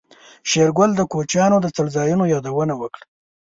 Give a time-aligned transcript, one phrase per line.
[0.49, 3.05] شېرګل د کوچيانو د څړځايونو يادونه وکړه.